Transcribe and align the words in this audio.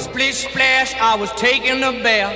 Splish 0.00 0.48
splash, 0.48 0.94
I 1.00 1.14
was 1.14 1.30
taking 1.36 1.82
a 1.84 1.92
bath. 2.02 2.34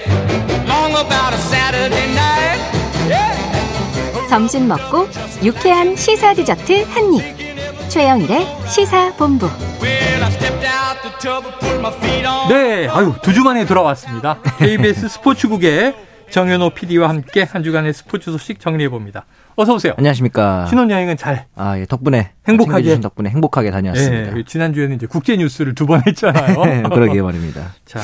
Long 0.68 0.92
about 0.92 1.32
a 1.32 1.38
Saturday 1.38 2.06
night. 2.14 2.60
Yeah. 3.08 4.28
점심 4.28 4.68
먹고 4.68 5.08
유쾌한 5.42 5.96
시사 5.96 6.34
디저트 6.34 6.84
한 6.90 7.14
입. 7.14 7.88
최영일의 7.88 8.46
시사 8.68 9.14
본부. 9.16 9.46
Well, 9.80 10.22
I 10.24 10.30
stepped 10.32 10.66
out 10.66 11.00
the 11.02 11.12
tub 11.20 11.44
and 11.46 11.58
put 11.60 11.78
my 11.80 11.92
feet 11.98 12.26
on. 12.26 12.48
네, 12.48 12.88
아유 12.88 13.14
두 13.22 13.32
주 13.32 13.42
만에 13.42 13.64
돌아왔습니다. 13.64 14.38
KBS 14.58 15.08
스포츠국의 15.08 15.94
정현호 16.30 16.70
PD와 16.70 17.08
함께 17.08 17.42
한 17.42 17.62
주간의 17.62 17.92
스포츠 17.92 18.30
소식 18.32 18.58
정리해 18.58 18.88
봅니다. 18.88 19.24
어서 19.56 19.74
오세요. 19.74 19.94
안녕하십니까. 19.98 20.66
신혼여행은 20.66 21.16
잘. 21.16 21.46
아, 21.54 21.78
예, 21.78 21.86
덕분에 21.86 22.32
행복하게. 22.48 23.00
덕분에 23.00 23.30
행복하게 23.30 23.70
다녀왔습니다. 23.70 24.36
예, 24.36 24.42
지난주에는 24.44 24.96
이제 24.96 25.06
국제 25.06 25.36
뉴스를 25.36 25.74
두 25.74 25.86
번 25.86 26.02
했잖아요. 26.06 26.64
네, 26.64 26.82
그러게 26.90 27.20
말입니다. 27.22 27.74
자, 27.84 28.00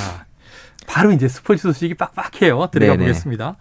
바로 0.87 1.11
이제 1.12 1.27
스포츠 1.28 1.62
소식이 1.62 1.95
빡빡해요. 1.95 2.69
들어가 2.70 2.92
네네. 2.92 2.97
보겠습니다. 2.98 3.56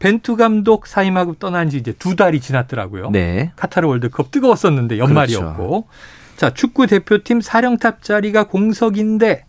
벤투 0.00 0.36
감독 0.36 0.86
사임하고 0.86 1.34
떠난 1.34 1.68
지 1.70 1.76
이제 1.76 1.92
두 1.92 2.16
달이 2.16 2.40
지났더라고요. 2.40 3.10
네. 3.10 3.52
카타르 3.56 3.86
월드컵 3.86 4.30
뜨거웠었는데 4.30 4.98
연말이었고. 4.98 5.56
그렇죠. 5.56 5.84
자, 6.36 6.50
축구 6.54 6.86
대표팀 6.86 7.40
사령탑 7.40 8.02
자리가 8.02 8.44
공석인데 8.44 9.44
이 9.44 9.47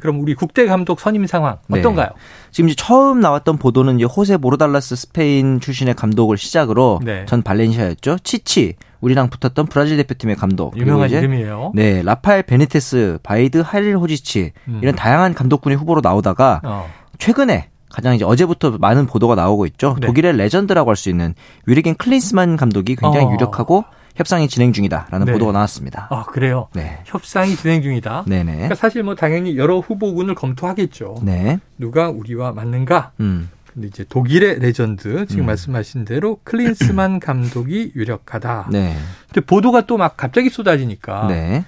그럼 0.00 0.20
우리 0.20 0.34
국대 0.34 0.66
감독 0.66 1.00
선임 1.00 1.26
상황 1.26 1.58
네. 1.68 1.80
어떤가요? 1.80 2.08
지금 2.50 2.68
이제 2.68 2.76
처음 2.76 3.20
나왔던 3.20 3.58
보도는 3.58 3.96
이제 3.96 4.04
호세 4.04 4.36
모로달라스 4.36 4.96
스페인 4.96 5.60
출신의 5.60 5.94
감독을 5.94 6.36
시작으로 6.38 7.00
네. 7.04 7.24
전 7.26 7.42
발렌시아였죠. 7.42 8.18
치치 8.24 8.74
우리랑 9.00 9.28
붙었던 9.28 9.66
브라질 9.66 9.96
대표팀의 9.98 10.36
감독. 10.36 10.76
유명한 10.78 11.08
이제 11.08 11.18
이름이에요. 11.18 11.72
네, 11.74 12.02
라파엘 12.02 12.42
베니테스, 12.44 13.18
바히드 13.22 13.58
할릴호지치 13.58 14.52
음. 14.68 14.80
이런 14.82 14.94
다양한 14.94 15.34
감독군이 15.34 15.76
후보로 15.76 16.00
나오다가 16.02 16.60
어. 16.64 16.90
최근에 17.18 17.68
가장 17.90 18.14
이제 18.14 18.24
어제부터 18.24 18.78
많은 18.80 19.06
보도가 19.06 19.34
나오고 19.34 19.66
있죠. 19.66 19.96
네. 20.00 20.06
독일의 20.06 20.36
레전드라고 20.36 20.88
할 20.90 20.96
수 20.96 21.10
있는 21.10 21.34
위르겐 21.68 21.96
클린스만 21.96 22.56
감독이 22.56 22.96
굉장히 22.96 23.26
어. 23.26 23.32
유력하고 23.32 23.84
협상이 24.14 24.48
진행 24.48 24.72
중이다라는 24.72 25.26
네. 25.26 25.32
보도가 25.32 25.52
나왔습니다. 25.52 26.06
아, 26.10 26.24
그래요. 26.24 26.68
네. 26.74 27.00
협상이 27.04 27.56
진행 27.56 27.82
중이다. 27.82 28.24
네네. 28.28 28.52
그러니까 28.52 28.74
사실 28.76 29.02
뭐 29.02 29.14
당연히 29.14 29.56
여러 29.56 29.78
후보군을 29.80 30.34
검토하겠죠. 30.34 31.16
네. 31.22 31.58
누가 31.78 32.10
우리와 32.10 32.52
맞는가? 32.52 33.12
음. 33.20 33.50
근데 33.72 33.88
이제 33.88 34.04
독일의 34.08 34.60
레전드 34.60 35.26
지금 35.26 35.44
음. 35.44 35.46
말씀하신 35.46 36.04
대로 36.04 36.38
클린스만 36.44 37.18
감독이 37.20 37.92
유력하다. 37.96 38.68
네. 38.70 38.96
근데 39.32 39.40
보도가 39.44 39.86
또 39.86 39.96
막 39.96 40.16
갑자기 40.16 40.48
쏟아지니까 40.48 41.26
네. 41.26 41.64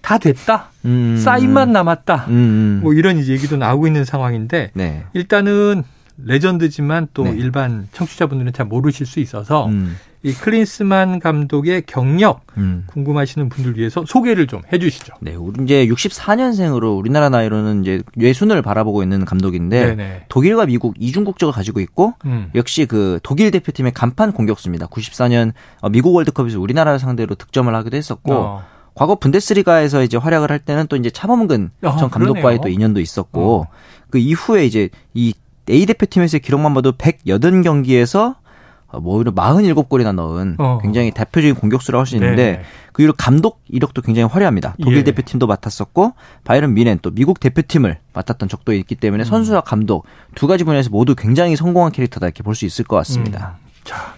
다 0.00 0.18
됐다. 0.18 0.68
음. 0.84 1.16
사인만 1.16 1.72
남았다. 1.72 2.26
음, 2.28 2.32
음. 2.32 2.80
뭐 2.84 2.94
이런 2.94 3.18
이제 3.18 3.32
얘기도 3.32 3.56
나오고 3.56 3.88
있는 3.88 4.04
상황인데 4.04 4.70
네. 4.74 5.04
일단은 5.14 5.82
레전드지만 6.24 7.08
또 7.14 7.24
네. 7.24 7.30
일반 7.36 7.88
청취자분들은 7.92 8.52
잘 8.52 8.66
모르실 8.66 9.04
수 9.06 9.18
있어서 9.20 9.66
음. 9.66 9.96
이 10.22 10.32
클린스만 10.32 11.20
감독의 11.20 11.82
경력 11.86 12.42
음. 12.56 12.84
궁금하시는 12.88 13.48
분들 13.48 13.78
위해서 13.78 14.04
소개를 14.06 14.46
좀 14.48 14.62
해주시죠. 14.72 15.14
네, 15.20 15.34
우리 15.34 15.62
이제 15.62 15.86
64년생으로 15.86 16.98
우리나라 16.98 17.28
나이로는 17.28 17.82
이제 17.82 18.02
외순을 18.16 18.62
바라보고 18.62 19.02
있는 19.02 19.24
감독인데 19.24 19.86
네네. 19.86 20.24
독일과 20.28 20.66
미국 20.66 20.96
이중 20.98 21.24
국적을 21.24 21.52
가지고 21.52 21.80
있고 21.80 22.14
음. 22.24 22.50
역시 22.56 22.86
그 22.86 23.20
독일 23.22 23.52
대표팀의 23.52 23.92
간판 23.92 24.32
공격수입니다. 24.32 24.86
94년 24.88 25.52
어, 25.80 25.88
미국 25.88 26.14
월드컵에서 26.14 26.58
우리나라를 26.58 26.98
상대로 26.98 27.36
득점을 27.36 27.72
하기도 27.72 27.96
했었고 27.96 28.34
어. 28.34 28.64
과거 28.94 29.14
분데스리가에서 29.14 30.02
이제 30.02 30.16
활약을 30.16 30.50
할 30.50 30.58
때는 30.58 30.88
또 30.88 30.96
이제 30.96 31.08
차범근 31.08 31.70
아, 31.82 31.96
전 31.96 32.10
감독과의 32.10 32.42
그러네요. 32.42 32.60
또 32.62 32.68
인연도 32.68 33.00
있었고 33.00 33.60
어. 33.60 33.66
그 34.10 34.18
이후에 34.18 34.66
이제 34.66 34.88
이 35.14 35.32
A 35.70 35.86
대표팀에서의 35.86 36.40
기록만 36.40 36.74
봐도 36.74 36.92
180경기에서 36.92 38.36
뭐 38.92 39.20
이런 39.20 39.34
47골이나 39.34 40.14
넣은 40.14 40.56
어. 40.58 40.78
굉장히 40.80 41.10
대표적인 41.10 41.54
공격수라고 41.56 42.00
할 42.00 42.06
수 42.06 42.16
있는데 42.16 42.36
네네. 42.52 42.62
그 42.92 43.02
이후로 43.02 43.14
감독 43.18 43.60
이력도 43.68 44.00
굉장히 44.02 44.28
화려합니다. 44.28 44.76
독일 44.82 44.98
예. 44.98 45.04
대표팀도 45.04 45.46
맡았었고 45.46 46.14
바이런 46.44 46.72
미넨 46.74 47.00
또 47.02 47.10
미국 47.10 47.38
대표팀을 47.38 47.98
맡았던 48.14 48.48
적도 48.48 48.72
있기 48.72 48.94
음. 48.94 49.00
때문에 49.00 49.24
선수와 49.24 49.60
감독 49.60 50.06
두 50.34 50.46
가지 50.46 50.64
분야에서 50.64 50.88
모두 50.90 51.14
굉장히 51.14 51.54
성공한 51.54 51.92
캐릭터다 51.92 52.26
이렇게 52.26 52.42
볼 52.42 52.54
수 52.54 52.64
있을 52.64 52.84
것 52.86 52.96
같습니다. 52.96 53.58
음. 53.62 53.68
자, 53.84 54.14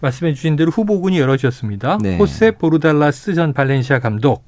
말씀해 0.00 0.32
주신 0.34 0.56
대로 0.56 0.70
후보군이 0.70 1.18
여럿이었습니다. 1.18 1.98
네. 2.02 2.16
호세 2.16 2.52
보르달라스 2.52 3.34
전 3.34 3.52
발렌시아 3.52 3.98
감독, 3.98 4.46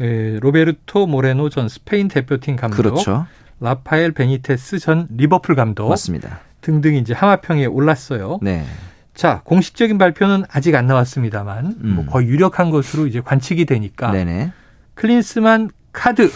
에, 0.00 0.38
로베르토 0.40 1.06
모레노 1.06 1.50
전 1.50 1.68
스페인 1.68 2.08
대표팀 2.08 2.56
감독, 2.56 2.76
그렇죠. 2.76 3.26
라파엘 3.60 4.10
베니테스 4.12 4.80
전 4.80 5.06
리버풀 5.16 5.54
감독 5.54 5.88
맞습니다. 5.88 6.40
등등 6.62 6.94
이제 6.94 7.12
하마평에 7.12 7.66
올랐어요. 7.66 8.38
네. 8.40 8.64
자, 9.14 9.42
공식적인 9.44 9.98
발표는 9.98 10.44
아직 10.50 10.74
안 10.74 10.86
나왔습니다만 10.86 11.66
음. 11.66 11.94
뭐 11.96 12.06
거의 12.06 12.28
유력한 12.28 12.70
것으로 12.70 13.06
이제 13.06 13.20
관측이 13.20 13.66
되니까 13.66 14.10
네네. 14.10 14.52
클린스만 14.94 15.70
카드 15.92 16.30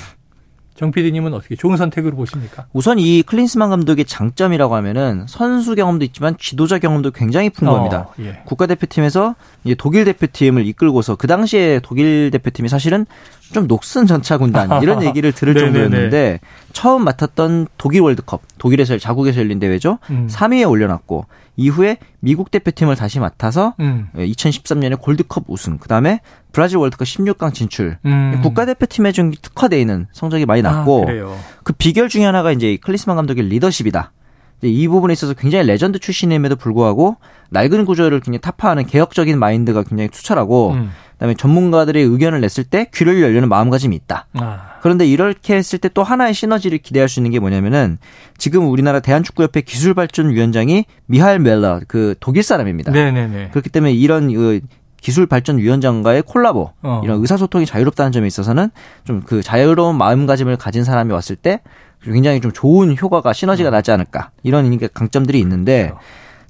정 0.75 0.91
PD님은 0.91 1.33
어떻게 1.33 1.57
좋은 1.57 1.79
선택으로 1.79 2.17
보십니까? 2.17 2.67
우선 2.75 2.99
이 2.99 3.23
클린스만 3.23 3.71
감독의 3.71 4.05
장점이라고 4.05 4.75
하면은 4.75 5.25
선수 5.27 5.75
경험도 5.75 6.05
있지만 6.05 6.37
지도자 6.39 6.79
경험도 6.79 7.13
굉장히 7.13 7.49
풍부합니다. 7.49 8.01
어, 8.01 8.13
예. 8.21 8.43
국가대표팀에서 8.45 9.37
이제 9.65 9.75
독일 9.75 10.05
대표팀을 10.05 10.67
이끌고서 10.67 11.17
그 11.17 11.27
당시에 11.27 11.81
독일 11.83 12.31
대표팀이 12.31 12.69
사실은 12.69 13.07
좀 13.55 13.67
녹슨 13.67 14.07
전차 14.07 14.37
군단 14.37 14.83
이런 14.83 15.03
얘기를 15.07 15.33
들을. 15.33 15.55
정도였는데 15.55 16.41
처음 16.77 17.05
맡았던 17.05 17.69
독일 17.79 18.03
월드컵 18.03 18.43
독일에서 18.59 18.99
자국에서 18.99 19.41
열린 19.41 19.59
대회죠. 19.59 19.99
음. 20.11 20.27
3위에 20.31 20.69
올려놨고 20.69 21.25
이후에 21.57 21.97
미국 22.21 22.51
대표팀을 22.51 22.97
다시 22.97 23.19
맡아서 23.19 23.75
음. 23.81 24.11
2013년에 24.15 25.01
골드컵 25.01 25.45
우승, 25.49 25.79
그 25.79 25.89
다음에 25.89 26.21
브라질 26.53 26.77
월드컵 26.77 27.07
16강 27.07 27.55
진출. 27.55 27.97
음. 28.05 28.41
국가대표팀에 28.43 29.13
좀 29.13 29.33
특화되어 29.41 29.79
있는 29.79 30.07
성적이 30.13 30.45
많이 30.45 30.61
났고 30.61 31.07
아. 31.09 31.39
그 31.65 31.73
비결 31.73 32.11
중에 32.11 32.27
하나가 32.27 32.53
이제 32.53 32.77
클린스만 32.77 33.17
감독의 33.17 33.45
리더십이다. 33.45 34.13
이 34.61 34.87
부분에 34.87 35.15
있어서 35.15 35.33
굉장히 35.33 35.67
레전드 35.67 35.99
출신임에도 35.99 36.57
불구하고 36.57 37.17
낡은 37.53 37.87
구조를 37.87 38.21
굉장히 38.21 38.41
타파하는 38.41 38.85
개혁적인 38.85 39.39
마인드가 39.39 39.83
굉장히 39.83 40.11
투철하고 40.11 40.73
음. 40.73 40.91
그다음에 41.17 41.35
전문가들의 41.35 42.03
의견을 42.03 42.41
냈을 42.41 42.65
때 42.65 42.89
귀를 42.95 43.21
열려는 43.23 43.49
마음가짐이 43.49 43.97
있다. 43.97 44.27
아. 44.35 44.77
그런데 44.83 45.07
이렇게 45.07 45.57
했을 45.57 45.79
때 45.79 45.89
또 45.89 46.03
하나의 46.03 46.35
시너지를 46.35 46.79
기대할 46.79 47.09
수 47.09 47.21
있는 47.21 47.31
게 47.31 47.39
뭐냐면은 47.39 47.97
지금 48.37 48.69
우리나라 48.69 49.01
대한축구협회 49.01 49.63
기술발전위원장이 49.63 50.85
미하엘 51.07 51.39
뮐러 51.39 51.81
그 51.89 52.15
독일 52.21 52.43
사람입니다. 52.43 52.93
네네네. 52.93 53.49
그렇기 53.51 53.71
때문에 53.71 53.93
이런 53.95 54.33
그 54.33 54.61
기술발전위원장과의 55.01 56.23
콜라보 56.23 56.73
어. 56.83 57.01
이런 57.05 57.21
의사소통이 57.21 57.67
자유롭다는 57.67 58.13
점에 58.13 58.27
있어서는 58.27 58.71
좀 59.05 59.23
그 59.27 59.43
자유로운 59.43 59.97
마음가짐을 59.97 60.57
가진 60.57 60.85
사람이 60.85 61.13
왔을 61.13 61.37
때 61.37 61.61
굉장히 62.05 62.41
좀 62.41 62.53
좋은 62.53 62.95
효과가 62.97 63.33
시너지가 63.33 63.71
나지 63.71 63.91
않을까 63.91 64.31
이런 64.43 64.73
이게 64.73 64.89
강점들이 64.93 65.41
있는데 65.41 65.87
그렇죠. 65.89 66.01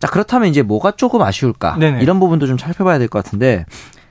자 0.01 0.09
그렇다면 0.09 0.49
이제 0.49 0.63
뭐가 0.63 0.91
조금 0.93 1.23
아쉬울까 1.23 1.77
네네. 1.79 2.03
이런 2.03 2.21
부분도 2.21 2.47
좀 2.47 2.59
살펴봐야 2.59 2.99
될 2.99 3.09
것 3.09 3.23
같은데 3.25 3.65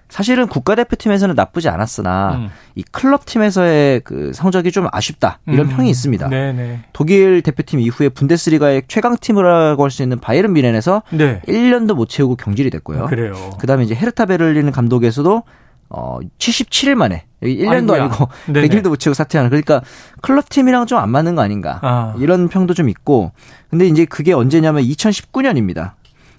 사실은 0.10 0.48
국가대표팀에서는 0.48 1.34
나쁘지 1.36 1.68
않았으나 1.68 2.36
음. 2.36 2.50
이 2.76 2.84
클럽팀에서의 2.92 4.02
그 4.02 4.32
성적이 4.34 4.72
좀 4.72 4.88
아쉽다 4.92 5.40
이런 5.48 5.68
음. 5.68 5.76
평이 5.76 5.90
있습니다. 5.90 6.30
네네. 6.30 6.80
독일 6.94 7.42
대표팀 7.42 7.80
이후에 7.80 8.10
분데스리가의 8.10 8.84
최강팀이라고 8.88 9.84
할 9.84 9.90
수 9.90 10.04
있는 10.04 10.20
바이에른 10.20 10.54
미넨에서 10.54 11.02
네. 11.12 11.42
1년도 11.48 11.96
못 11.96 12.08
채우고 12.10 12.36
경질이 12.36 12.70
됐고요. 12.70 13.08
그래요. 13.08 13.34
그다음에 13.60 13.84
이제 13.84 13.96
헤르타 13.96 14.26
베를린 14.28 14.72
감독에서도 14.72 15.44
어 15.90 16.20
77일 16.40 16.96
만에 16.96 17.26
여기 17.42 17.58
1년도 17.58 17.92
아이고야. 17.94 18.04
아니고 18.04 18.28
네네. 18.52 18.68
100일도 18.68 18.90
못 18.90 18.98
채우고 18.98 19.14
사퇴하는 19.16 19.50
그러니까 19.50 19.82
클럽 20.22 20.50
팀이랑 20.50 20.86
좀 20.88 21.00
안 21.00 21.10
맞는 21.10 21.36
거 21.36 21.42
아닌가 21.42 21.80
아. 21.84 22.16
이런 22.20 22.48
평도 22.48 22.74
좀 22.74 22.90
있고 22.90 23.32
근데 23.70 23.86
이제 23.88 24.06
그게 24.06 24.34
언제냐면 24.34 24.84
2019년입니다. 24.84 25.92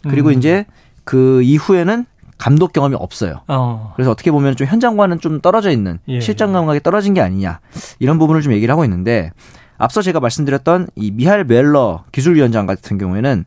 그리고 0.09 0.29
음. 0.31 0.35
이제 0.35 0.67
그 1.05 1.43
이후에는 1.43 2.07
감독 2.39 2.73
경험이 2.73 2.97
없어요. 2.97 3.41
어. 3.49 3.93
그래서 3.97 4.11
어떻게 4.11 4.31
보면 4.31 4.57
좀 4.57 4.67
현장과는 4.67 5.21
좀 5.21 5.41
떨어져 5.41 5.71
있는 5.71 5.99
예. 6.09 6.21
실전 6.21 6.53
감각이 6.53 6.81
떨어진 6.81 7.15
게 7.15 7.21
아니냐 7.21 7.61
이런 7.99 8.19
부분을 8.19 8.43
좀 8.43 8.53
얘기를 8.53 8.71
하고 8.73 8.85
있는데 8.85 9.33
앞서 9.79 10.03
제가 10.03 10.21
말씀드렸던 10.21 10.89
이 10.97 11.11
미하일 11.11 11.45
멜러 11.45 12.05
기술위원장 12.13 12.67
같은 12.67 12.99
경우에는 12.99 13.45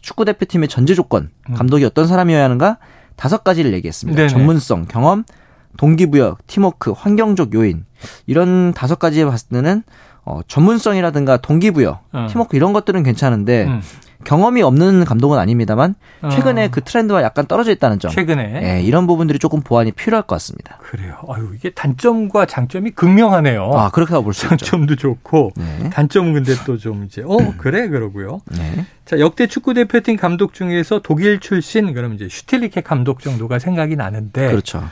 축구 0.00 0.24
대표팀의 0.24 0.68
전제 0.68 0.94
조건 0.94 1.30
음. 1.48 1.54
감독이 1.54 1.84
어떤 1.84 2.06
사람이어야 2.06 2.44
하는가 2.44 2.78
다섯 3.16 3.42
가지를 3.42 3.72
얘기했습니다. 3.74 4.16
네네. 4.16 4.28
전문성, 4.28 4.86
경험, 4.86 5.24
동기부여, 5.76 6.36
팀워크, 6.46 6.92
환경적 6.92 7.54
요인 7.54 7.84
이런 8.26 8.72
다섯 8.72 8.98
가지에 8.98 9.24
봤을 9.24 9.48
때는 9.48 9.82
어, 10.24 10.40
전문성이라든가 10.46 11.38
동기부여, 11.38 12.00
어. 12.12 12.26
팀워크 12.28 12.56
이런 12.56 12.74
것들은 12.74 13.02
괜찮은데 13.02 13.64
음. 13.64 13.80
경험이 14.24 14.62
없는 14.62 15.04
감독은 15.04 15.38
아닙니다만 15.38 15.94
최근에 16.30 16.66
어. 16.66 16.68
그 16.70 16.82
트렌드와 16.82 17.22
약간 17.22 17.46
떨어져 17.46 17.70
있다는 17.70 17.98
점. 18.00 18.10
최근에 18.10 18.60
예, 18.78 18.82
이런 18.82 19.06
부분들이 19.06 19.38
조금 19.38 19.60
보완이 19.60 19.92
필요할 19.92 20.22
것 20.26 20.34
같습니다. 20.36 20.78
그래요. 20.82 21.16
아유 21.28 21.50
이게 21.54 21.70
단점과 21.70 22.46
장점이 22.46 22.90
극명하네요. 22.92 23.70
아, 23.74 23.90
그렇게 23.90 24.14
볼수 24.14 24.46
있죠. 24.46 24.56
장점도 24.56 24.96
좋고 24.96 25.52
네. 25.56 25.90
단점은 25.90 26.32
근데 26.32 26.54
또 26.64 26.76
좀 26.78 27.04
이제 27.04 27.22
어 27.24 27.36
그래 27.58 27.88
그러고요. 27.88 28.40
네. 28.56 28.86
자 29.04 29.18
역대 29.20 29.46
축구 29.46 29.74
대표팀 29.74 30.16
감독 30.16 30.52
중에서 30.54 31.00
독일 31.02 31.40
출신 31.40 31.92
그럼 31.94 32.14
이제 32.14 32.28
슈틸리케 32.28 32.80
감독 32.82 33.20
정도가 33.20 33.58
생각이 33.58 33.94
나는데 33.96 34.48
그렇죠. 34.48 34.82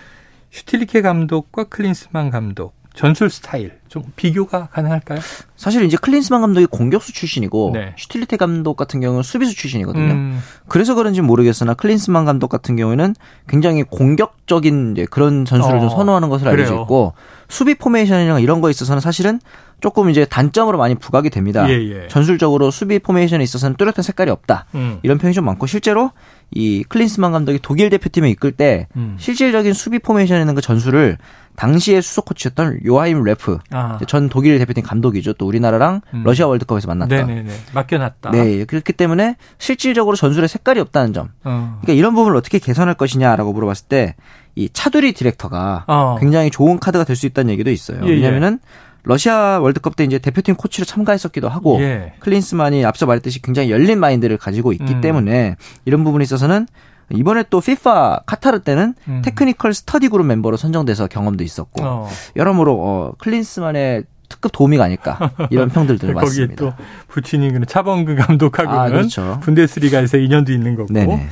슈틸리케 0.50 1.02
감독과 1.02 1.64
클린스만 1.64 2.30
감독 2.30 2.74
전술 2.96 3.28
스타일 3.28 3.78
좀 3.88 4.02
비교가 4.16 4.68
가능할까요? 4.72 5.20
사실 5.54 5.84
이제 5.84 5.96
클린스만 6.00 6.40
감독이 6.40 6.66
공격수 6.66 7.12
출신이고 7.12 7.72
네. 7.74 7.94
슈틸리케 7.96 8.38
감독 8.38 8.76
같은 8.76 9.00
경우는 9.00 9.22
수비수 9.22 9.54
출신이거든요. 9.54 10.12
음, 10.12 10.42
그래서 10.66 10.94
그런지 10.94 11.20
모르겠으나 11.20 11.74
클린스만 11.74 12.24
감독 12.24 12.48
같은 12.48 12.74
경우에는 12.74 13.14
굉장히 13.48 13.82
공격적인 13.82 15.06
그런 15.10 15.44
전술을 15.44 15.76
어, 15.76 15.80
좀 15.80 15.90
선호하는 15.90 16.30
것으로 16.30 16.50
알려져 16.50 16.70
그래요. 16.70 16.82
있고 16.82 17.12
수비 17.48 17.74
포메이션이나 17.74 18.40
이런 18.40 18.60
거에 18.60 18.70
있어서는 18.70 19.00
사실은 19.00 19.40
조금 19.80 20.08
이제 20.08 20.24
단점으로 20.24 20.78
많이 20.78 20.94
부각이 20.94 21.28
됩니다. 21.28 21.68
예, 21.68 21.74
예. 21.74 22.08
전술적으로 22.08 22.70
수비 22.70 22.98
포메이션에 22.98 23.42
있어서는 23.42 23.76
뚜렷한 23.76 24.02
색깔이 24.02 24.30
없다. 24.30 24.64
음. 24.74 25.00
이런 25.02 25.18
평이 25.18 25.34
좀 25.34 25.44
많고 25.44 25.66
실제로 25.66 26.12
이 26.50 26.84
클린스만 26.84 27.32
감독이 27.32 27.58
독일 27.60 27.90
대표팀에 27.90 28.30
이끌 28.30 28.52
때 28.52 28.86
음. 28.96 29.16
실질적인 29.18 29.72
수비 29.72 29.98
포메이션에 29.98 30.40
있는 30.40 30.54
그 30.54 30.60
전술을 30.60 31.18
당시에 31.56 32.00
수석 32.02 32.26
코치였던 32.26 32.80
요하임 32.86 33.22
뢰프 33.24 33.58
아. 33.70 33.98
전 34.06 34.28
독일 34.28 34.58
대표팀 34.58 34.82
감독이죠. 34.82 35.32
또 35.34 35.46
우리나라랑 35.46 36.02
음. 36.14 36.22
러시아 36.24 36.46
월드컵에서 36.46 36.86
만났던. 36.86 37.26
네네네 37.26 37.50
맡겨놨다. 37.72 38.30
네, 38.30 38.64
그렇기 38.64 38.92
때문에 38.92 39.36
실질적으로 39.58 40.16
전술에 40.16 40.46
색깔이 40.46 40.78
없다는 40.80 41.12
점. 41.14 41.30
어. 41.44 41.78
그러니까 41.80 41.92
이런 41.98 42.14
부분을 42.14 42.36
어떻게 42.36 42.58
개선할 42.58 42.94
것이냐라고 42.94 43.52
물어봤을 43.52 43.88
때 43.88 44.14
이 44.56 44.70
차두리 44.72 45.12
디렉터가 45.12 45.84
어. 45.86 46.16
굉장히 46.18 46.50
좋은 46.50 46.78
카드가 46.80 47.04
될 47.04 47.14
수 47.14 47.26
있다는 47.26 47.50
얘기도 47.52 47.70
있어요. 47.70 48.00
예, 48.04 48.08
예. 48.08 48.12
왜냐하면은 48.14 48.58
러시아 49.06 49.60
월드컵 49.60 49.94
때 49.96 50.04
이제 50.04 50.18
대표팀 50.18 50.56
코치로 50.56 50.84
참가했었기도 50.84 51.48
하고 51.48 51.80
예. 51.80 52.12
클린스만이 52.18 52.84
앞서 52.84 53.06
말했듯이 53.06 53.40
굉장히 53.40 53.70
열린 53.70 54.00
마인드를 54.00 54.36
가지고 54.36 54.72
있기 54.72 54.94
음. 54.94 55.00
때문에 55.00 55.56
이런 55.84 56.02
부분에 56.04 56.24
있어서는 56.24 56.66
이번에 57.14 57.44
또 57.48 57.58
FIFA 57.58 58.16
카타르 58.26 58.60
때는 58.60 58.94
음. 59.06 59.22
technical 59.24 59.74
study 59.74 60.08
group 60.08 60.26
member로 60.26 60.56
선정돼서 60.56 61.06
경험도 61.06 61.44
있었고 61.44 61.84
어. 61.84 62.08
여러모로 62.34 62.72
어, 62.80 63.12
클린스만의 63.18 64.04
특급 64.28 64.50
도우미가 64.50 64.82
아닐까 64.82 65.30
이런 65.50 65.68
평들도 65.68 66.06
거기에 66.14 66.14
많습니다. 66.14 66.56
또 66.56 66.72
부친인 67.06 67.52
그는 67.52 67.64
차범근 67.68 68.16
감독하고는 68.16 68.78
아, 68.78 68.88
그렇죠. 68.88 69.38
분데스리가에서 69.42 70.16
인연도 70.16 70.52
있는 70.52 70.74
거고. 70.74 70.92
네네. 70.92 71.28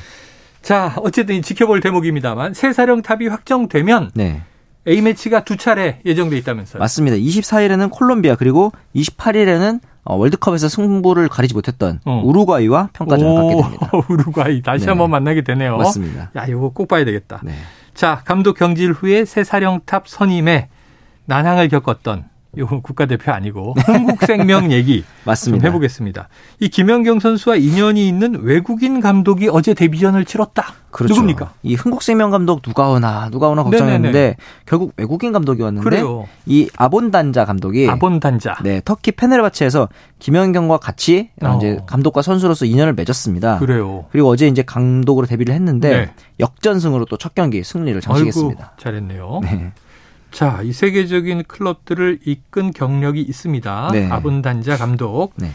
자, 0.62 0.94
어쨌든 1.02 1.42
지켜볼 1.42 1.80
대목입니다 1.80 2.36
만 2.36 2.54
새 2.54 2.72
사령 2.72 3.02
탑이 3.02 3.26
확정되면 3.26 4.12
네. 4.14 4.42
A 4.86 5.00
매치가 5.00 5.44
두 5.44 5.56
차례 5.56 6.00
예정돼 6.04 6.36
있다면서요. 6.38 6.78
맞습니다. 6.78 7.16
24일에는 7.16 7.90
콜롬비아 7.90 8.34
그리고 8.36 8.72
28일에는 8.94 9.81
어, 10.04 10.16
월드컵에서 10.16 10.69
승부를 10.69 11.28
가리지 11.28 11.54
못했던 11.54 12.00
어. 12.04 12.20
우루과이와 12.25 12.90
평가전을 12.92 13.34
갖게 13.34 13.62
됩니다. 13.62 13.90
우루과이 14.08 14.60
다시 14.62 14.84
네. 14.84 14.90
한번 14.90 15.10
만나게 15.10 15.42
되네요. 15.42 15.78
맞습니다. 15.78 16.31
야, 16.36 16.46
이거 16.46 16.69
꼭 16.69 16.88
봐야 16.88 17.04
되겠다. 17.04 17.40
네. 17.42 17.54
자, 17.94 18.20
감독 18.25 18.58
경질 18.58 18.92
후에 18.92 19.25
새 19.25 19.44
사령탑 19.44 20.08
선임에 20.08 20.69
난항을 21.25 21.69
겪었던 21.69 22.25
요 22.58 22.66
국가대표 22.66 23.32
아니고 23.32 23.74
흥국생명 23.86 24.70
얘기 24.72 24.98
좀 25.02 25.06
맞습니다. 25.24 25.66
해보겠습니다. 25.68 26.28
이 26.60 26.68
김연경 26.68 27.20
선수와 27.20 27.56
인연이 27.56 28.06
있는 28.08 28.42
외국인 28.42 29.00
감독이 29.00 29.48
어제 29.50 29.74
데뷔전을 29.74 30.24
치렀다. 30.24 30.74
그렇죠. 30.90 31.14
누굽니까? 31.14 31.54
이 31.64 31.74
흥국생명 31.74 32.30
감독 32.30 32.62
누가 32.62 32.88
오나 32.90 33.28
누가 33.30 33.48
오나 33.48 33.64
걱정했는데 33.64 34.12
네네네. 34.12 34.36
결국 34.64 34.92
외국인 34.96 35.32
감독이 35.32 35.60
왔는데 35.62 35.82
그래요. 35.84 36.28
이 36.46 36.68
아본단자 36.76 37.44
감독이 37.44 37.88
아본 37.90 38.20
단자. 38.20 38.58
네, 38.62 38.80
터키 38.84 39.10
페네르바체에서 39.10 39.88
김연경과 40.20 40.76
같이 40.78 41.30
어. 41.42 41.56
이제 41.56 41.80
감독과 41.86 42.22
선수로서 42.22 42.64
인연을 42.64 42.92
맺었습니다. 42.92 43.58
그래요. 43.58 44.04
그리고 44.12 44.28
어제 44.28 44.46
이제 44.46 44.62
감독으로 44.62 45.26
데뷔를 45.26 45.52
했는데 45.54 45.90
네. 45.90 46.10
역전승으로 46.38 47.06
또 47.06 47.16
첫 47.24 47.34
경기 47.34 47.64
승리를 47.64 47.98
장식했습니다. 48.02 48.60
아이고, 48.64 48.76
잘했네요. 48.82 49.40
네. 49.42 49.72
자, 50.34 50.60
이 50.64 50.72
세계적인 50.72 51.44
클럽들을 51.46 52.19
이끈 52.26 52.72
경력이 52.72 53.20
있습니다. 53.22 53.90
네. 53.92 54.08
아본단자 54.10 54.76
감독. 54.76 55.32
네. 55.36 55.50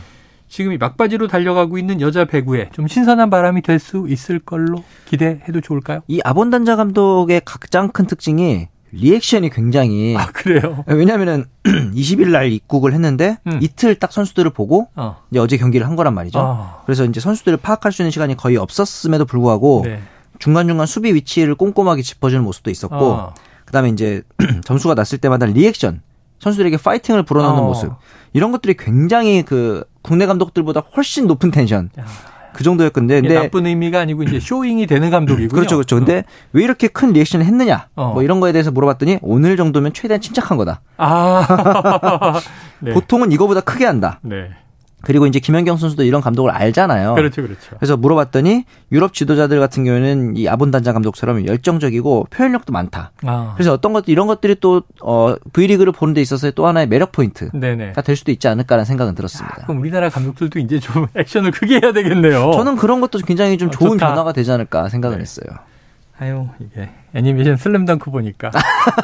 지금 0.47 0.71
이 0.71 0.77
막바지로 0.77 1.27
달려가고 1.27 1.77
있는 1.77 1.99
여자 2.01 2.23
배구에 2.25 2.69
좀 2.71 2.87
신선한 2.87 3.29
바람이 3.29 3.61
될 3.61 3.77
수 3.77 4.05
있을 4.07 4.39
걸로 4.39 4.83
기대해도 5.05 5.61
좋을까요? 5.61 5.99
이 6.07 6.21
아본단자 6.23 6.75
감독의 6.77 7.41
가장 7.45 7.89
큰 7.89 8.07
특징이 8.07 8.67
리액션이 8.91 9.49
굉장히 9.51 10.15
아, 10.17 10.27
그래요? 10.27 10.83
왜냐하면은 10.87 11.45
20일 11.65 12.29
날 12.31 12.51
입국을 12.51 12.93
했는데 12.93 13.37
음. 13.47 13.59
이틀 13.61 13.95
딱 13.95 14.11
선수들을 14.13 14.49
보고 14.51 14.87
어. 14.95 15.17
이제 15.29 15.39
어제 15.39 15.57
경기를 15.57 15.85
한 15.85 15.95
거란 15.95 16.15
말이죠. 16.15 16.39
아, 16.39 16.81
그래서 16.85 17.03
이제 17.05 17.19
선수들을 17.19 17.57
파악할 17.57 17.91
수 17.91 18.01
있는 18.01 18.11
시간이 18.11 18.35
거의 18.37 18.55
없었음에도 18.57 19.25
불구하고 19.25 19.81
네. 19.85 19.99
중간 20.39 20.67
중간 20.67 20.87
수비 20.87 21.13
위치를 21.13 21.53
꼼꼼하게 21.55 22.01
짚어주는 22.01 22.43
모습도 22.43 22.71
있었고 22.71 22.95
어. 22.95 23.33
그다음에 23.69 23.89
이제 23.89 24.23
점수가 24.65 24.95
났을 24.95 25.19
때마다 25.19 25.45
리액션 25.45 26.01
선수들에게 26.39 26.77
파이팅을 26.77 27.23
불어넣는 27.23 27.61
어. 27.61 27.65
모습 27.67 27.91
이런 28.33 28.51
것들이 28.51 28.75
굉장히 28.75 29.43
그 29.43 29.83
국내 30.01 30.25
감독들보다 30.25 30.81
훨씬 30.95 31.27
높은 31.27 31.51
텐션 31.51 31.89
야, 31.99 32.05
그 32.53 32.63
정도였건데 32.63 33.21
근데 33.21 33.35
나쁜 33.35 33.67
의미가 33.67 33.99
아니고 33.99 34.23
이제 34.23 34.39
showing이 34.39 34.87
되는 34.87 35.11
감독이군요. 35.11 35.49
그렇죠 35.49 35.75
그렇죠 35.75 35.97
근데 35.97 36.23
왜 36.51 36.63
이렇게 36.63 36.87
큰 36.87 37.13
리액션을 37.13 37.45
했느냐 37.45 37.89
어. 37.95 38.13
뭐 38.13 38.23
이런 38.23 38.39
거에 38.39 38.51
대해서 38.51 38.71
물어봤더니 38.71 39.19
오늘 39.21 39.55
정도면 39.55 39.93
최대한 39.93 40.19
침착한 40.19 40.57
거다 40.57 40.81
아, 40.97 42.39
네. 42.79 42.93
보통은 42.93 43.31
이거보다 43.31 43.61
크게 43.61 43.85
한다 43.85 44.19
네. 44.23 44.49
그리고 45.01 45.25
이제 45.27 45.39
김연경 45.39 45.77
선수도 45.77 46.03
이런 46.03 46.21
감독을 46.21 46.51
알잖아요 46.51 47.15
그렇죠, 47.15 47.41
그렇죠. 47.41 47.75
그래서 47.77 47.95
물어봤더니 47.97 48.65
유럽 48.91 49.13
지도자들 49.13 49.59
같은 49.59 49.83
경우에는 49.85 50.35
이 50.37 50.47
아본단자 50.47 50.93
감독처럼 50.93 51.45
열정적이고 51.45 52.27
표현력도 52.29 52.73
많다. 52.73 53.11
아, 53.23 53.53
그래서 53.55 53.73
어떤 53.73 53.93
것 53.93 54.03
이런 54.07 54.27
것들이 54.27 54.57
또 54.59 54.83
어, 55.01 55.35
V리그를 55.53 55.93
보는 55.93 56.13
데 56.13 56.21
있어서의 56.21 56.53
또 56.55 56.67
하나의 56.67 56.87
매력 56.87 57.11
포인트가 57.11 57.57
네네. 57.57 57.93
될 57.93 58.15
수도 58.15 58.31
있지 58.31 58.47
않을까라는 58.47 58.85
생각은 58.85 59.15
들었습니다. 59.15 59.63
그럼 59.63 59.79
우리나라 59.79 60.09
감독들도 60.09 60.59
이제 60.59 60.79
좀 60.79 61.07
액션을 61.15 61.51
크게 61.51 61.79
해야 61.81 61.93
되겠네요. 61.93 62.51
저는 62.53 62.75
그런 62.75 63.01
것도 63.01 63.19
굉장히 63.19 63.57
좀 63.57 63.69
어, 63.69 63.71
좋은 63.71 63.91
좋다. 63.91 64.07
변화가 64.09 64.33
되지 64.33 64.51
않을까 64.51 64.89
생각을 64.89 65.17
네. 65.17 65.21
했어요. 65.21 65.47
아유, 66.21 66.47
이게 66.59 66.89
애니메이션 67.13 67.55
슬램덩크 67.55 68.11
보니까 68.11 68.51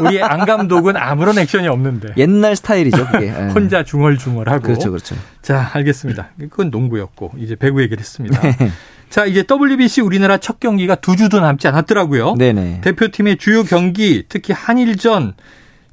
우리 0.01 0.21
안 0.21 0.45
감독은 0.45 0.97
아무런 0.97 1.37
액션이 1.37 1.67
없는데 1.67 2.09
옛날 2.17 2.57
스타일이죠, 2.57 3.07
그게. 3.07 3.27
예. 3.27 3.31
혼자 3.55 3.83
중얼중얼하고. 3.83 4.61
그렇죠, 4.61 4.91
그렇죠. 4.91 5.15
자, 5.41 5.69
알겠습니다. 5.73 6.31
그건 6.37 6.71
농구였고 6.71 7.31
이제 7.37 7.55
배구 7.55 7.81
얘기를 7.81 7.99
했습니다. 8.01 8.41
네. 8.41 8.71
자, 9.09 9.25
이제 9.25 9.45
WBC 9.49 10.01
우리나라 10.01 10.37
첫 10.37 10.59
경기가 10.59 10.95
두 10.95 11.15
주도 11.15 11.39
남지 11.39 11.67
않았더라고요. 11.69 12.35
네네. 12.35 12.81
대표팀의 12.81 13.37
주요 13.37 13.63
경기, 13.63 14.25
특히 14.27 14.53
한일전 14.53 15.35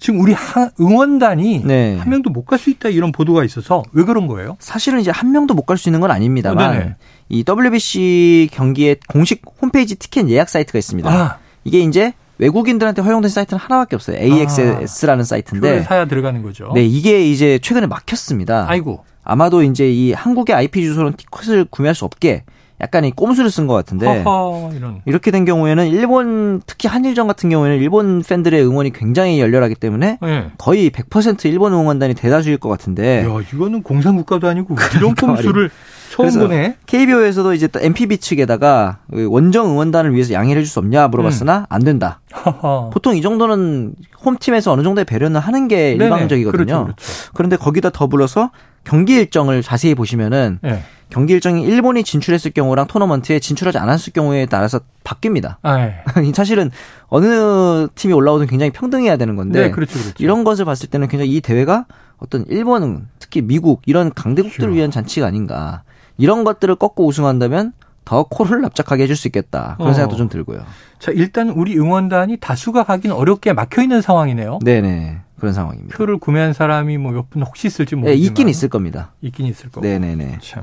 지금 0.03 0.21
우리 0.21 0.33
하- 0.33 0.69
응원단이 0.81 1.63
네. 1.65 1.97
한 1.97 2.11
명도 2.11 2.29
못 2.31 2.45
갈 2.45 2.59
수 2.59 2.71
있다 2.71 2.89
이런 2.89 3.13
보도가 3.13 3.45
있어서 3.45 3.85
왜 3.93 4.03
그런 4.05 4.27
거예요? 4.27 4.57
사실은 4.59 4.99
이제 5.01 5.11
한 5.13 5.31
명도 5.31 5.55
못 5.55 5.65
갈 5.65 5.77
수 5.79 5.89
있는 5.89 6.01
건 6.01 6.11
아닙니다만 6.11 6.77
어. 6.77 6.95
이 7.29 7.45
WBC 7.49 8.49
경기의 8.53 8.97
공식 9.09 9.43
홈페이지 9.63 9.95
티켓 9.95 10.29
예약 10.29 10.49
사이트가 10.49 10.79
있습니다. 10.79 11.09
아, 11.09 11.39
이게 11.65 11.79
이제 11.81 12.13
외국인들한테 12.39 13.01
허용된 13.03 13.31
사이트는 13.31 13.61
하나밖에 13.61 13.95
없어요. 13.95 14.17
AXS라는 14.19 15.25
사이트인데 15.25 15.69
표를 15.69 15.83
사야 15.85 16.07
들어가는 16.07 16.43
거죠. 16.43 16.73
네, 16.75 16.85
이게 16.85 17.25
이제 17.25 17.59
최근에 17.63 17.87
막혔습니다. 17.87 18.67
아이고. 18.69 19.05
아마도 19.25 19.63
이제 19.63 19.89
이 19.89 20.13
한국의 20.13 20.57
IP 20.57 20.83
주소로는 20.83 21.17
티켓을 21.17 21.67
구매할 21.71 21.95
수 21.95 22.05
없게 22.05 22.43
약간 22.83 23.05
이 23.05 23.12
꼼수를 23.12 23.51
쓴 23.51 23.67
것 23.67 23.75
같은데 23.75 24.23
허허, 24.23 24.73
이런. 24.75 25.01
이렇게 25.07 25.31
된 25.31 25.45
경우에는 25.45 25.87
일본 25.87 26.61
특히 26.67 26.89
한일전 26.89 27.29
같은 27.29 27.49
경우에는 27.49 27.79
일본 27.79 28.23
팬들의 28.23 28.61
응원이 28.65 28.93
굉장히 28.93 29.41
열렬하기 29.41 29.77
때문에 29.77 30.19
네. 30.21 30.47
거의 30.59 30.91
100% 30.91 31.45
일본 31.47 31.73
응원단이 31.73 32.15
대다수일 32.15 32.59
것 32.59 32.69
같은데 32.69 33.25
야, 33.25 33.41
이거는 33.55 33.83
공산국가도 33.83 34.49
아니고 34.49 34.75
이런 34.97 35.15
꼼수를 35.15 35.71
처음 36.11 36.29
보네. 36.31 36.77
KBO에서도 36.87 37.55
이제 37.55 37.69
또 37.69 37.81
MPB 37.81 38.19
측에다가 38.19 38.99
원정 39.12 39.71
응원단을 39.71 40.12
위해서 40.12 40.35
양해를 40.35 40.61
해줄 40.61 40.71
수 40.71 40.79
없냐 40.81 41.09
물어봤으나 41.09 41.67
안 41.71 41.85
된다. 41.85 42.21
허허. 42.45 42.91
보통 42.93 43.17
이 43.17 43.23
정도는 43.23 43.95
홈팀에서 44.25 44.73
어느 44.73 44.83
정도의 44.83 45.05
배려는 45.07 45.41
하는 45.41 45.69
게. 45.69 45.93
일방적이거든요. 45.93 46.65
그렇죠, 46.65 46.85
그렇죠. 46.85 47.31
그런데 47.33 47.57
거기다 47.57 47.91
더불어서 47.91 48.51
경기 48.85 49.15
일정을 49.15 49.62
자세히 49.62 49.95
보시면은 49.95 50.59
네. 50.62 50.83
경기 51.09 51.35
일정이 51.35 51.62
일본이 51.62 52.05
진출했을 52.05 52.53
경우랑 52.53 52.87
토너먼트에 52.87 53.39
진출하지 53.39 53.79
않았을 53.79 54.12
경우에 54.15 54.47
따라서 54.47 54.81
바뀝니다. 55.05 55.57
아, 55.62 55.77
네. 56.17 56.33
사실은 56.35 56.71
어느 57.09 57.87
팀이 57.95 58.15
올라오든 58.15 58.47
굉장히 58.47 58.73
평등해야 58.73 59.17
되는 59.19 59.37
건데 59.37 59.65
네, 59.65 59.71
그렇죠, 59.71 59.99
그렇죠. 59.99 60.15
이런 60.19 60.43
것을 60.45 60.65
봤을 60.65 60.89
때는 60.89 61.09
굉장히 61.09 61.33
이 61.37 61.41
대회가 61.41 61.85
어떤 62.17 62.47
일본, 62.49 63.09
특히 63.19 63.43
미국 63.43 63.83
이런 63.85 64.12
강대국들을 64.15 64.71
이야. 64.71 64.77
위한 64.77 64.91
잔치가 64.91 65.27
아닌가. 65.27 65.83
이런 66.19 66.45
것들을 66.45 66.77
꺾고 66.77 67.07
우승한다면 67.07 67.73
더 68.05 68.25
코를 68.25 68.61
납작하게 68.62 69.05
해줄 69.05 69.17
수 69.17 69.29
있겠다. 69.29 69.75
그런 69.77 69.91
어. 69.91 69.95
생각도 69.95 70.17
좀 70.17 70.29
들고요. 70.29 70.65
자, 70.99 71.11
일단 71.12 71.51
우리 71.51 71.77
응원단이 71.77 72.39
다수가 72.39 72.85
가긴 72.85 73.11
어렵게 73.11 73.53
막혀 73.53 73.83
있는 73.83 74.01
상황이네요. 74.01 74.61
네네. 74.65 75.21
그런 75.43 75.53
상황입니다. 75.53 75.97
표를 75.97 76.19
구매한 76.19 76.53
사람이 76.53 76.99
뭐 76.99 77.11
몇 77.13 77.29
분 77.29 77.43
혹시 77.43 77.67
있을지 77.67 77.97
네, 77.97 78.01
모르지만 78.01 78.27
있긴 78.27 78.49
있을 78.49 78.69
겁니다. 78.69 79.11
있긴 79.23 79.47
있을 79.47 79.71
거고. 79.71 79.85
네네네. 79.85 80.39
참. 80.41 80.63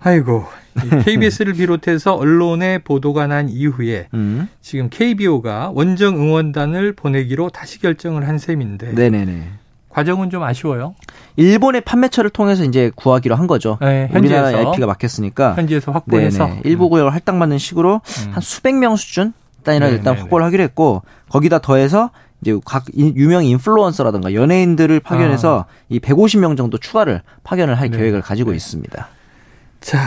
아이고. 0.00 0.44
KBS를 1.04 1.54
비롯해서 1.56 2.14
언론에 2.14 2.76
보도가 2.78 3.26
난 3.26 3.48
이후에 3.48 4.08
음. 4.12 4.48
지금 4.60 4.88
KBO가 4.90 5.70
원정 5.74 6.16
응원단을 6.16 6.92
보내기로 6.92 7.48
다시 7.48 7.80
결정을 7.80 8.28
한 8.28 8.36
셈인데 8.36 8.92
네네네. 8.92 9.48
과정은 9.88 10.28
좀 10.28 10.42
아쉬워요. 10.42 10.94
일본의 11.36 11.80
판매처를 11.82 12.28
통해서 12.30 12.64
이제 12.64 12.90
구하기로 12.96 13.34
한 13.36 13.46
거죠. 13.46 13.78
네, 13.80 14.10
우리나라 14.12 14.48
현지에서. 14.48 14.70
IP가 14.72 14.86
막혔으니까. 14.88 15.54
현지에서 15.54 15.90
확보해서 15.92 16.46
네네. 16.48 16.60
일부 16.64 16.90
구역을 16.90 17.14
할당받는 17.14 17.56
식으로 17.56 18.02
음. 18.26 18.30
한 18.32 18.40
수백 18.42 18.74
명 18.74 18.96
수준 18.96 19.32
단위로. 19.62 19.86
일단 19.88 20.18
확보를 20.18 20.44
하기로 20.44 20.62
했고 20.64 21.02
거기다 21.30 21.60
더해서 21.60 22.10
이제 22.44 22.58
각 22.66 22.84
인- 22.92 23.16
유명 23.16 23.42
인플루언서라든가 23.44 24.34
연예인들을 24.34 25.00
파견해서 25.00 25.64
이 25.88 25.98
150명 25.98 26.58
정도 26.58 26.76
추가를 26.76 27.22
파견을 27.42 27.74
할 27.76 27.86
아. 27.86 27.90
네. 27.90 27.96
계획을 27.96 28.20
가지고 28.20 28.50
네. 28.50 28.56
있습니다. 28.56 29.08
자, 29.80 29.98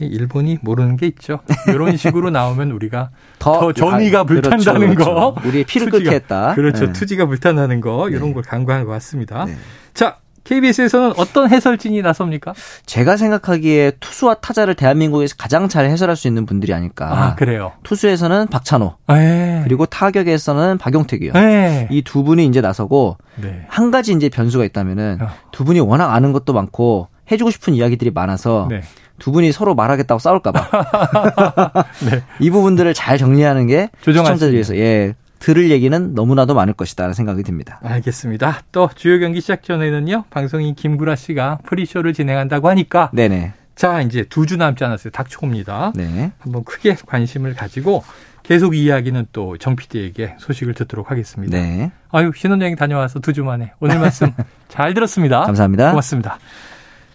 이 0.00 0.04
일본이 0.06 0.58
모르는 0.62 0.96
게 0.96 1.06
있죠. 1.06 1.38
이런 1.68 1.96
식으로 1.96 2.30
나오면 2.30 2.72
우리가 2.72 3.10
더 3.38 3.68
아, 3.70 3.72
정의가 3.72 4.24
불탄다는 4.24 4.94
그렇죠, 4.94 5.14
거. 5.14 5.34
그렇죠. 5.34 5.48
우리의 5.48 5.64
피를 5.64 5.90
끓게 5.90 6.10
했다. 6.10 6.54
그렇죠. 6.54 6.86
네. 6.86 6.92
투지가 6.92 7.26
불탄다는 7.26 7.80
거 7.80 8.08
이런 8.08 8.28
네. 8.28 8.32
걸 8.34 8.42
강구한 8.42 8.84
것 8.84 8.90
같습니다. 8.92 9.44
네. 9.44 9.54
자, 9.94 10.16
KBS에서는 10.50 11.12
어떤 11.16 11.48
해설진이 11.48 12.02
나섭니까? 12.02 12.54
제가 12.84 13.16
생각하기에 13.16 13.92
투수와 14.00 14.34
타자를 14.34 14.74
대한민국에서 14.74 15.36
가장 15.38 15.68
잘 15.68 15.84
해설할 15.84 16.16
수 16.16 16.26
있는 16.26 16.44
분들이 16.44 16.74
아닐까. 16.74 17.08
아, 17.10 17.34
그래요. 17.36 17.70
투수에서는 17.84 18.48
박찬호, 18.48 18.96
네. 19.08 19.60
그리고 19.62 19.86
타격에서는 19.86 20.78
박용택이요. 20.78 21.34
네. 21.34 21.86
이두 21.92 22.24
분이 22.24 22.46
이제 22.46 22.60
나서고 22.60 23.16
네. 23.36 23.64
한 23.68 23.92
가지 23.92 24.12
이제 24.12 24.28
변수가 24.28 24.64
있다면은 24.64 25.18
어. 25.20 25.28
두 25.52 25.64
분이 25.64 25.78
워낙 25.78 26.12
아는 26.12 26.32
것도 26.32 26.52
많고 26.52 27.06
해주고 27.30 27.52
싶은 27.52 27.74
이야기들이 27.74 28.10
많아서 28.10 28.66
네. 28.68 28.82
두 29.20 29.30
분이 29.30 29.52
서로 29.52 29.76
말하겠다고 29.76 30.18
싸울까봐 30.18 31.84
네. 32.10 32.24
이 32.40 32.50
부분들을 32.50 32.92
잘 32.94 33.18
정리하는 33.18 33.68
게 33.68 33.90
시청자들 34.02 34.48
수 34.48 34.52
위해서 34.52 34.76
예 34.76 35.14
들을 35.40 35.70
얘기는 35.70 36.14
너무나도 36.14 36.54
많을 36.54 36.74
것이다라는 36.74 37.14
생각이 37.14 37.42
듭니다. 37.42 37.80
알겠습니다. 37.82 38.60
또 38.72 38.88
주요 38.94 39.18
경기 39.18 39.40
시작 39.40 39.64
전에는요. 39.64 40.24
방송인 40.30 40.74
김구라 40.76 41.16
씨가 41.16 41.58
프리쇼를 41.66 42.12
진행한다고 42.14 42.68
하니까 42.68 43.10
네네 43.12 43.54
자, 43.74 44.02
이제 44.02 44.24
두 44.24 44.44
주 44.46 44.56
남지 44.58 44.84
않았어요. 44.84 45.10
닥쳐옵니다. 45.10 45.92
네 45.96 46.30
한번 46.38 46.62
크게 46.64 46.96
관심을 47.06 47.54
가지고 47.54 48.04
계속 48.42 48.76
이야기는 48.76 49.26
또 49.32 49.56
정 49.58 49.74
PD에게 49.76 50.34
소식을 50.38 50.74
듣도록 50.74 51.10
하겠습니다. 51.10 51.56
네. 51.56 51.90
아유, 52.10 52.30
신혼여행 52.34 52.76
다녀와서 52.76 53.20
두 53.20 53.32
주 53.32 53.42
만에 53.44 53.72
오늘 53.80 53.98
말씀 53.98 54.32
잘 54.68 54.92
들었습니다. 54.92 55.42
감사합니다. 55.44 55.90
고맙습니다. 55.90 56.38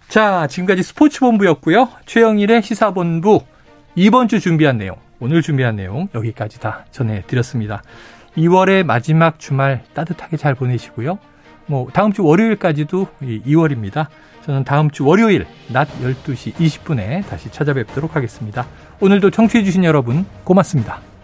자, 0.07 0.47
지금까지 0.47 0.81
스포츠본부였고요. 0.83 1.89
최영일의 2.05 2.63
시사본부 2.63 3.41
이번 3.95 4.27
주 4.27 4.39
준비한 4.39 4.77
내용, 4.77 4.95
오늘 5.19 5.41
준비한 5.41 5.75
내용 5.75 6.07
여기까지 6.13 6.59
다 6.59 6.85
전해드렸습니다. 6.91 7.81
2월의 8.37 8.83
마지막 8.83 9.39
주말 9.39 9.83
따뜻하게 9.93 10.37
잘 10.37 10.55
보내시고요. 10.55 11.19
뭐 11.67 11.87
다음 11.91 12.11
주 12.11 12.23
월요일까지도 12.23 13.07
2월입니다. 13.21 14.07
저는 14.45 14.63
다음 14.63 14.91
주 14.91 15.05
월요일 15.05 15.47
낮 15.69 15.87
12시 16.01 16.53
20분에 16.53 17.25
다시 17.27 17.49
찾아뵙도록 17.51 18.15
하겠습니다. 18.15 18.67
오늘도 18.99 19.31
청취해 19.31 19.63
주신 19.63 19.83
여러분 19.83 20.25
고맙습니다. 20.43 21.14